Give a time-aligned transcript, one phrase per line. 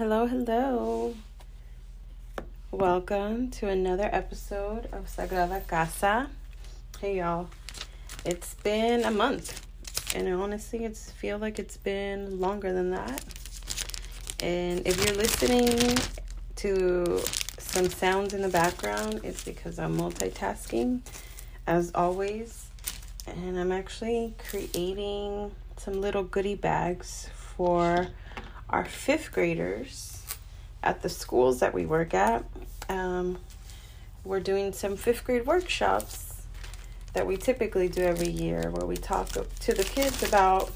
[0.00, 1.14] Hello, hello.
[2.70, 6.30] Welcome to another episode of Sagrada Casa.
[6.98, 7.50] Hey, y'all.
[8.24, 9.60] It's been a month,
[10.14, 13.22] and honestly, it's feel like it's been longer than that.
[14.40, 15.98] And if you're listening
[16.56, 17.20] to
[17.58, 21.00] some sounds in the background, it's because I'm multitasking,
[21.66, 22.68] as always.
[23.26, 28.08] And I'm actually creating some little goodie bags for
[28.70, 30.24] our fifth graders
[30.82, 32.44] at the schools that we work at.
[32.88, 33.38] Um,
[34.24, 36.42] we're doing some fifth grade workshops
[37.12, 40.70] that we typically do every year where we talk to the kids about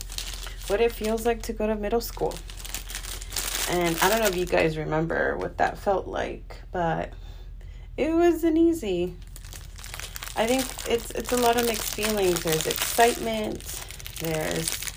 [0.66, 2.34] what it feels like to go to middle school.
[3.70, 7.12] And I don't know if you guys remember what that felt like, but
[7.96, 9.14] it wasn't easy.
[10.36, 12.42] I think it's it's a lot of mixed feelings.
[12.42, 13.62] There's excitement,
[14.18, 14.92] there's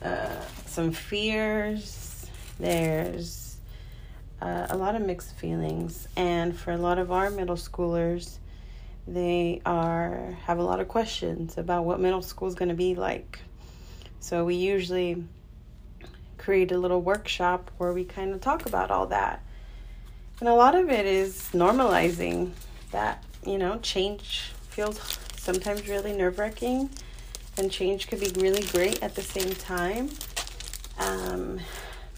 [0.00, 1.93] uh, some fears,
[2.58, 3.56] there's
[4.40, 8.38] uh, a lot of mixed feelings, and for a lot of our middle schoolers,
[9.06, 12.94] they are have a lot of questions about what middle school is going to be
[12.94, 13.40] like.
[14.20, 15.24] So we usually
[16.38, 19.42] create a little workshop where we kind of talk about all that.
[20.40, 22.52] And a lot of it is normalizing
[22.90, 26.90] that, you know, change feels sometimes really nerve wracking
[27.56, 30.10] and change could be really great at the same time.
[30.98, 31.60] Um,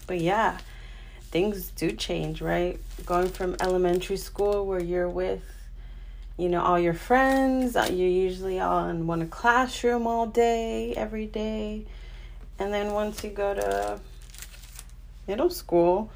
[0.07, 0.57] but yeah,
[1.29, 2.79] things do change, right?
[3.05, 5.43] Going from elementary school where you're with,
[6.37, 11.25] you know, all your friends, uh, you're usually all in one classroom all day, every
[11.25, 11.85] day.
[12.57, 13.99] And then once you go to
[15.27, 16.09] middle school,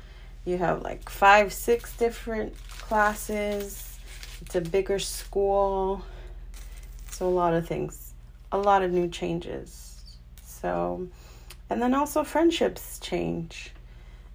[0.45, 3.99] you have like five, six different classes.
[4.41, 6.03] It's a bigger school.
[7.11, 8.13] So, a lot of things,
[8.51, 10.01] a lot of new changes.
[10.43, 11.07] So,
[11.69, 13.71] and then also friendships change.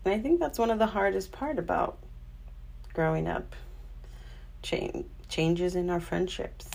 [0.06, 1.98] And I think that's one of the hardest part about
[2.94, 3.56] growing up.
[4.62, 6.70] Change changes in our friendships.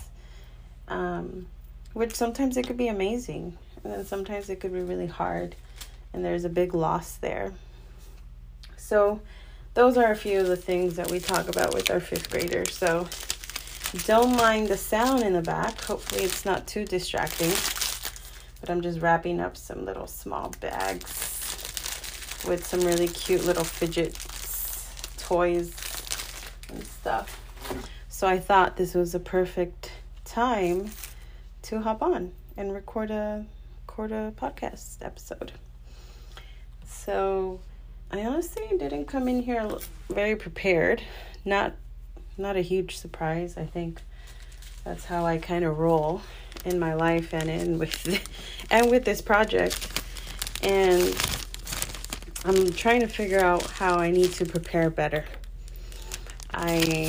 [0.86, 1.46] Um,
[1.94, 5.56] which sometimes it could be amazing, and then sometimes it could be really hard,
[6.12, 7.54] and there's a big loss there.
[8.76, 9.22] So,
[9.72, 12.76] those are a few of the things that we talk about with our fifth graders.
[12.76, 13.08] So,
[14.04, 15.80] don't mind the sound in the back.
[15.80, 17.52] Hopefully, it's not too distracting.
[18.60, 21.41] But I'm just wrapping up some little small bags
[22.46, 24.16] with some really cute little fidget
[25.32, 25.72] toys,
[26.68, 27.40] and stuff.
[28.08, 29.90] So I thought this was a perfect
[30.24, 30.90] time
[31.62, 33.46] to hop on and record a
[33.86, 35.52] record a podcast episode.
[36.86, 37.60] So
[38.10, 39.66] I honestly didn't come in here
[40.10, 41.02] very prepared.
[41.44, 41.74] Not
[42.36, 43.56] not a huge surprise.
[43.56, 44.02] I think
[44.84, 46.20] that's how I kind of roll
[46.64, 48.22] in my life and in with
[48.70, 50.02] and with this project.
[50.62, 51.14] And
[52.44, 55.24] I'm trying to figure out how I need to prepare better.
[56.52, 57.08] I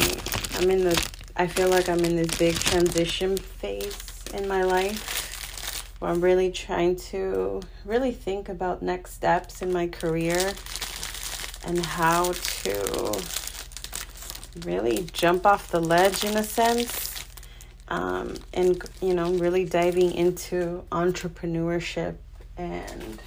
[0.56, 5.96] I'm in the I feel like I'm in this big transition phase in my life
[5.98, 10.54] where I'm really trying to really think about next steps in my career
[11.66, 13.20] and how to
[14.68, 17.26] really jump off the ledge in a sense
[17.88, 22.18] um, and you know really diving into entrepreneurship
[22.56, 23.20] and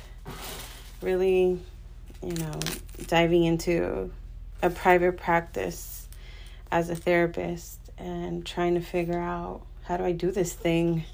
[1.03, 1.59] really
[2.23, 2.59] you know,
[3.07, 4.11] diving into
[4.63, 6.09] a private practice
[6.71, 11.05] as a therapist and trying to figure out how do I do this thing?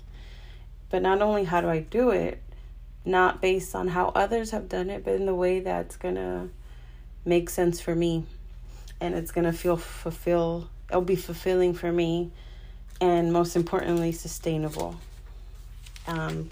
[0.91, 2.43] But not only how do I do it,
[3.05, 6.49] not based on how others have done it, but in the way that's going to
[7.25, 8.25] make sense for me
[9.01, 12.31] and it's going to feel fulfill it'll be fulfilling for me
[13.01, 14.97] and most importantly sustainable
[16.07, 16.49] um,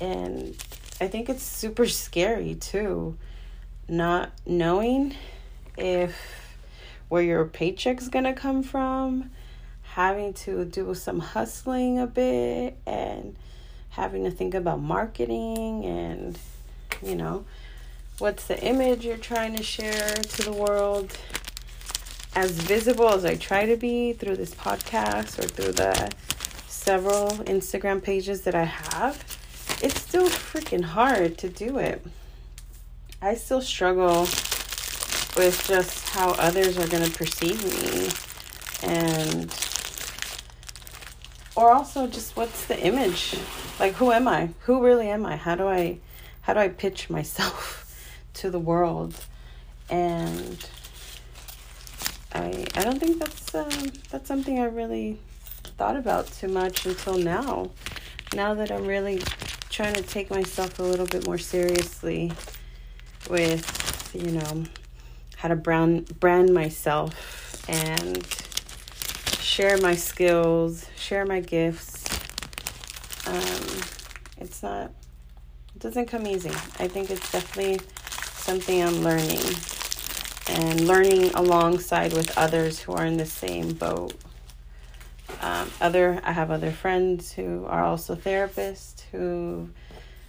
[0.00, 0.56] and
[1.00, 3.16] i think it's super scary too
[3.88, 5.14] not knowing
[5.76, 6.16] if
[7.08, 9.30] where your paycheck's gonna come from,
[9.82, 13.34] having to do some hustling a bit, and
[13.90, 16.38] having to think about marketing and
[17.02, 17.44] you know
[18.18, 21.16] what's the image you're trying to share to the world
[22.34, 26.12] as visible as I try to be through this podcast or through the
[26.68, 29.24] several Instagram pages that I have,
[29.82, 32.04] it's still freaking hard to do it.
[33.20, 34.20] I still struggle
[35.36, 38.10] with just how others are going to perceive me
[38.88, 39.52] and
[41.56, 43.36] or also just what's the image?
[43.80, 44.50] Like who am i?
[44.60, 45.34] Who really am i?
[45.34, 45.98] How do i
[46.42, 49.14] how do i pitch myself to the world?
[49.90, 50.64] And
[52.34, 55.18] i i don't think that's um, that's something i really
[55.76, 57.70] thought about too much until now.
[58.32, 59.20] Now that i'm really
[59.70, 62.32] trying to take myself a little bit more seriously
[63.28, 64.64] with you know,
[65.36, 68.26] how to brand brand myself and
[69.40, 72.04] share my skills, share my gifts.
[73.26, 73.82] Um,
[74.38, 74.90] it's not,
[75.74, 76.50] it doesn't come easy.
[76.78, 77.80] I think it's definitely
[78.32, 79.42] something I'm learning
[80.48, 84.14] and learning alongside with others who are in the same boat.
[85.42, 89.68] Um, other, I have other friends who are also therapists who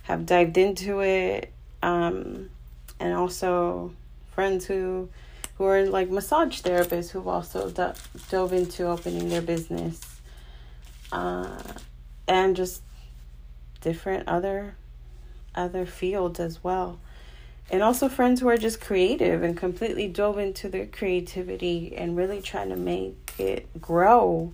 [0.04, 2.50] have dived into it, um,
[3.00, 3.94] and also
[4.32, 5.10] friends who
[5.58, 7.94] who are like massage therapists who've also do-
[8.30, 10.00] dove into opening their business,
[11.12, 11.62] uh,
[12.28, 12.82] and just
[13.82, 14.76] different other
[15.56, 17.00] other fields as well.
[17.72, 22.42] And also friends who are just creative and completely dove into their creativity and really
[22.42, 24.54] trying to make it grow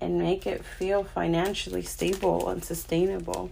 [0.00, 3.50] and make it feel financially stable and sustainable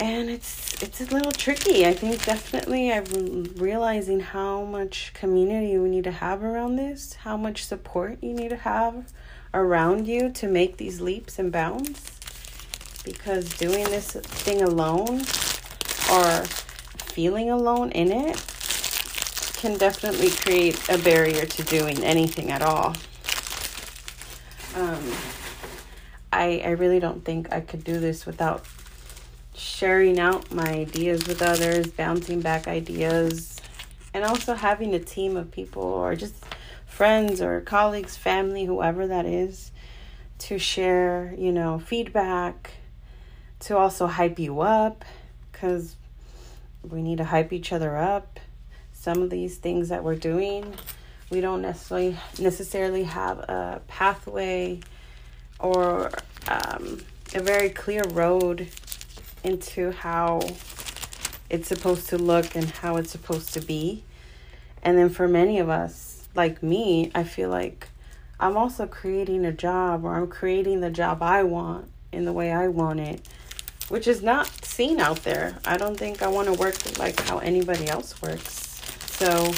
[0.00, 5.88] and it's it's a little tricky i think definitely i'm realizing how much community we
[5.88, 9.12] need to have around this how much support you need to have
[9.52, 12.18] around you to make these leaps and bounds
[13.04, 15.20] because doing this thing alone
[16.10, 16.44] or
[17.10, 18.36] feeling alone in it
[19.56, 22.94] can definitely create a barrier to doing anything at all.
[24.74, 25.12] Um,
[26.32, 28.64] I I really don't think I could do this without
[29.60, 33.60] sharing out my ideas with others, bouncing back ideas,
[34.14, 36.34] and also having a team of people or just
[36.86, 39.70] friends or colleagues, family, whoever that is,
[40.38, 42.70] to share, you know, feedback,
[43.60, 45.04] to also hype you up
[45.52, 45.96] because
[46.88, 48.40] we need to hype each other up.
[48.94, 50.74] Some of these things that we're doing,
[51.28, 54.80] we don't necessarily necessarily have a pathway
[55.58, 56.10] or
[56.48, 57.02] um,
[57.34, 58.68] a very clear road
[59.44, 60.40] into how
[61.48, 64.04] it's supposed to look and how it's supposed to be.
[64.82, 67.88] And then for many of us, like me, I feel like
[68.38, 72.52] I'm also creating a job or I'm creating the job I want in the way
[72.52, 73.26] I want it
[73.90, 75.58] which is not seen out there.
[75.64, 78.80] I don't think I want to work like how anybody else works.
[79.06, 79.52] So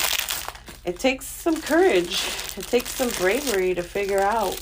[0.87, 2.25] it takes some courage,
[2.57, 4.59] it takes some bravery to figure out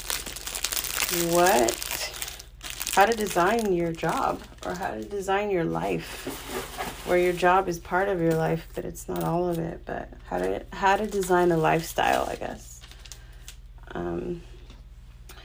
[1.33, 1.71] what,
[3.01, 6.27] how to design your job or how to design your life
[7.07, 10.13] where your job is part of your life but it's not all of it but
[10.27, 12.83] how to how to design a lifestyle i guess
[13.95, 14.43] um,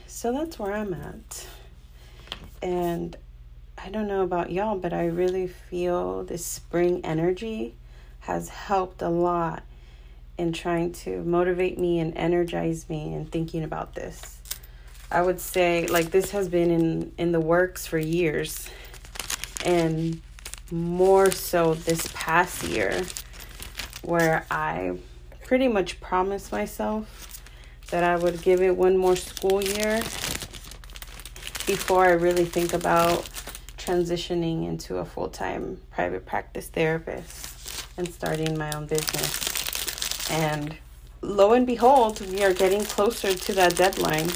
[0.06, 1.48] so that's where i'm at
[2.62, 3.16] and
[3.78, 7.76] I don't know about y'all, but I really feel this spring energy
[8.22, 9.64] has helped a lot
[10.38, 14.40] in trying to motivate me and energize me in thinking about this.
[15.12, 18.70] I would say like this has been in in the works for years
[19.64, 20.22] and
[20.72, 23.04] more so this past year
[24.04, 24.98] where I
[25.44, 27.42] pretty much promised myself
[27.92, 30.02] that I would give it one more school year
[31.68, 33.30] before I really think about
[33.78, 40.30] transitioning into a full time private practice therapist and starting my own business.
[40.32, 40.76] And
[41.22, 44.30] lo and behold, we are getting closer to that deadline.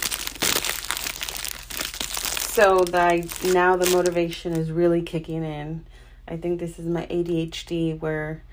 [2.61, 5.85] So that now the motivation is really kicking in.
[6.28, 8.44] I think this is my ADHD where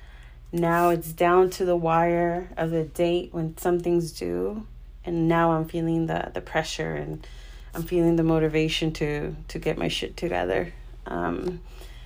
[0.52, 4.64] now it's down to the wire of the date when something's due
[5.04, 7.26] and now I'm feeling the the pressure and
[7.74, 10.72] I'm feeling the motivation to to get my shit together
[11.06, 11.60] um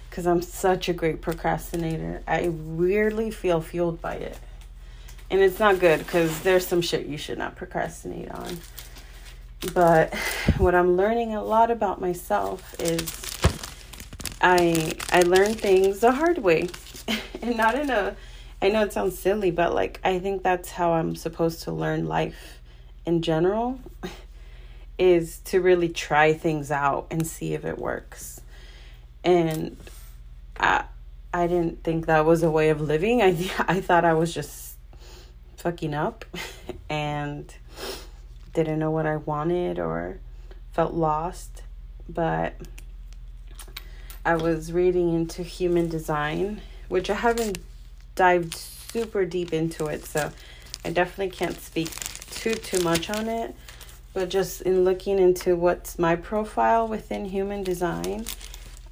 [0.09, 2.23] because I'm such a great procrastinator.
[2.27, 4.39] I weirdly feel fueled by it.
[5.31, 8.57] And it's not good because there's some shit you should not procrastinate on.
[9.75, 10.15] But
[10.59, 13.39] what I'm learning a lot about myself is
[14.41, 16.69] I I learn things the hard way.
[17.43, 18.17] and not in a
[18.63, 22.07] I know it sounds silly, but like I think that's how I'm supposed to learn
[22.07, 22.61] life
[23.07, 23.81] in general
[24.99, 28.41] is to really try things out and see if it works
[29.25, 29.77] and
[30.59, 30.85] I
[31.33, 33.23] I didn't think that was a way of living.
[33.23, 33.29] I
[33.69, 34.77] I thought I was just
[35.57, 36.25] fucking up
[36.89, 37.53] and
[38.53, 40.19] didn't know what I wanted or
[40.73, 41.63] felt lost,
[42.09, 42.55] but
[44.25, 47.59] I was reading into human design, which I haven't
[48.15, 50.33] dived super deep into it, so
[50.85, 51.91] I definitely can't speak
[52.31, 53.55] too too much on it.
[54.13, 58.27] But just in looking into what's my profile within human design,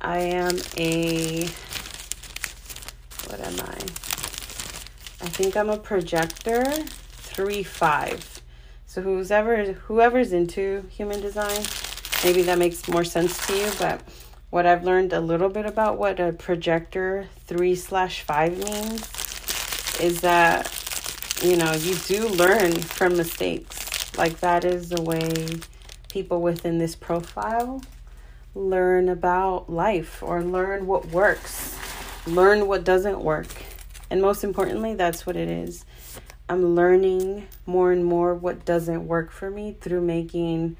[0.01, 1.49] I am a
[3.27, 3.79] what am I?
[5.21, 8.38] I think I'm a projector three five.
[8.89, 11.61] So whoever whoever's into human design,
[12.25, 13.71] maybe that makes more sense to you.
[13.79, 14.01] But
[14.49, 19.03] what I've learned a little bit about what a projector three slash five means
[20.01, 20.73] is that,
[21.43, 24.17] you know, you do learn from mistakes.
[24.17, 25.61] Like, that is the way
[26.09, 27.83] people within this profile
[28.55, 31.77] learn about life or learn what works,
[32.27, 33.49] learn what doesn't work.
[34.09, 35.85] And most importantly, that's what it is.
[36.49, 40.77] I'm learning more and more what doesn't work for me through making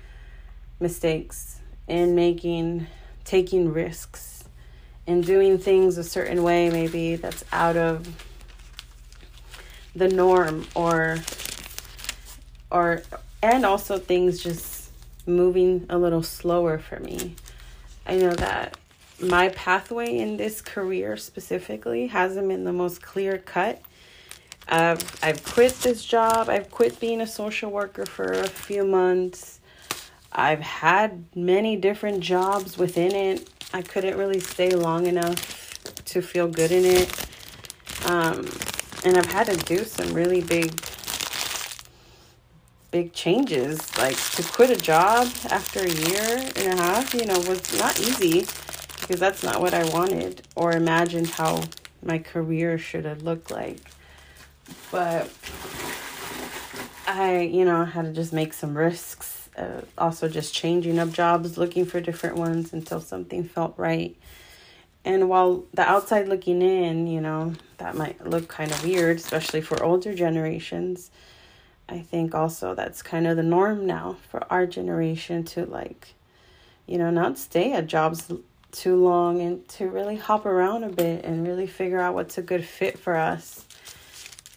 [0.81, 2.87] mistakes and making
[3.25, 4.45] taking risks
[5.07, 8.25] and doing things a certain way maybe that's out of
[9.95, 11.19] the norm or
[12.71, 13.03] or
[13.43, 14.91] and also things just
[15.27, 17.35] moving a little slower for me.
[18.07, 18.77] I know that
[19.23, 23.83] my pathway in this career specifically hasn't been the most clear cut.
[24.69, 26.49] I've I've quit this job.
[26.49, 29.61] I've quit being a social worker for a few months.
[30.31, 33.49] I've had many different jobs within it.
[33.73, 37.27] I couldn't really stay long enough to feel good in it.
[38.07, 38.47] Um,
[39.05, 40.79] and I've had to do some really big
[42.91, 43.97] big changes.
[43.97, 47.99] Like to quit a job after a year and a half, you know, was not
[48.01, 48.47] easy
[49.01, 51.63] because that's not what I wanted or imagined how
[52.03, 53.81] my career should have looked like.
[54.91, 55.31] But
[57.07, 59.49] I, you know, had to just make some risks.
[59.57, 64.17] Uh, also, just changing up jobs, looking for different ones until something felt right.
[65.05, 69.61] And while the outside looking in, you know, that might look kind of weird, especially
[69.61, 71.11] for older generations
[71.89, 76.15] I think also that's kind of the norm now for our generation to like,
[76.87, 78.31] you know, not stay at jobs
[78.73, 82.43] too long and to really hop around a bit and really figure out what's a
[82.43, 83.65] good fit for us.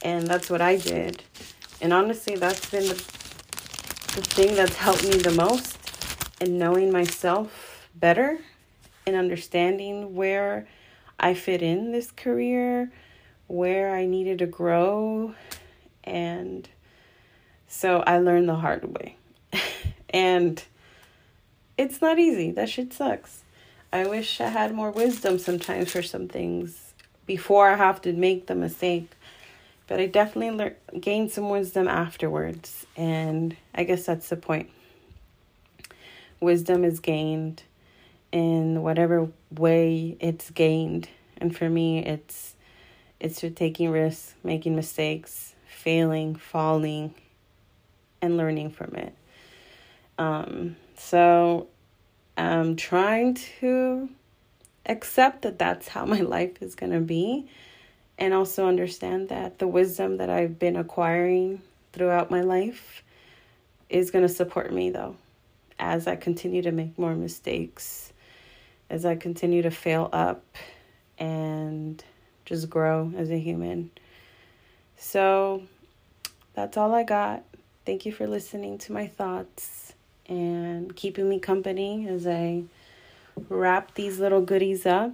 [0.03, 1.23] And that's what I did.
[1.81, 5.77] And honestly, that's been the, the thing that's helped me the most
[6.39, 8.39] in knowing myself better
[9.05, 10.67] and understanding where
[11.19, 12.91] I fit in this career,
[13.47, 15.35] where I needed to grow,
[16.03, 16.67] and
[17.67, 19.17] so I learned the hard way.
[20.09, 20.63] and
[21.77, 22.51] it's not easy.
[22.51, 23.43] That shit sucks.
[23.93, 26.93] I wish I had more wisdom sometimes for some things
[27.25, 29.11] before I have to make the mistake.
[29.91, 32.85] But I definitely learned, gained some wisdom afterwards.
[32.95, 34.69] And I guess that's the point.
[36.39, 37.63] Wisdom is gained
[38.31, 41.09] in whatever way it's gained.
[41.39, 42.55] And for me, it's
[43.19, 47.13] it's through taking risks, making mistakes, failing, falling,
[48.21, 49.13] and learning from it.
[50.17, 51.67] Um, so
[52.37, 54.07] I'm trying to
[54.85, 57.49] accept that that's how my life is going to be
[58.21, 61.59] and also understand that the wisdom that I've been acquiring
[61.91, 63.03] throughout my life
[63.89, 65.15] is going to support me though
[65.79, 68.13] as I continue to make more mistakes,
[68.91, 70.43] as I continue to fail up
[71.17, 72.03] and
[72.45, 73.89] just grow as a human.
[74.97, 75.63] So
[76.53, 77.43] that's all I got.
[77.87, 79.93] Thank you for listening to my thoughts
[80.27, 82.65] and keeping me company as I
[83.49, 85.13] wrap these little goodies up.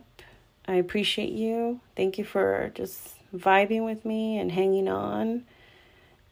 [0.68, 1.80] I appreciate you.
[1.96, 5.46] Thank you for just vibing with me and hanging on.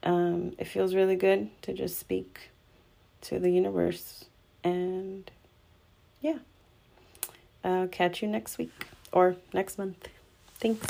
[0.02, 2.50] Um, it feels really good to just speak
[3.22, 4.26] to the universe.
[4.62, 5.30] And
[6.20, 6.38] yeah,
[7.64, 8.72] I'll catch you next week
[9.12, 10.08] or next month.
[10.58, 10.86] Thanks.